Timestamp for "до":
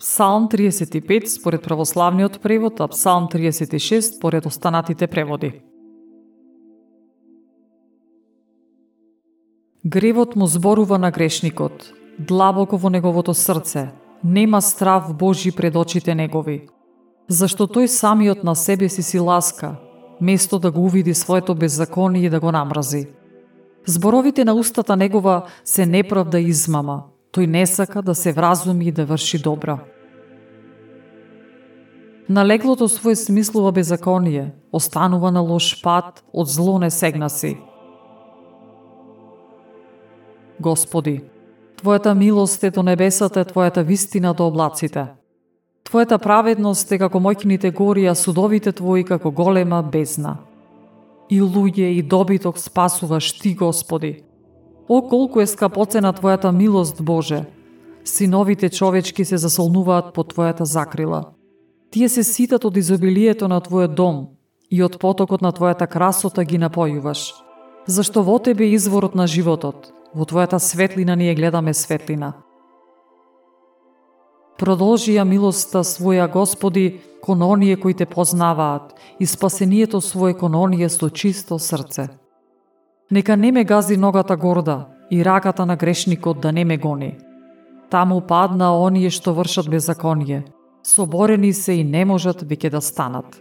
42.70-42.82, 44.34-44.48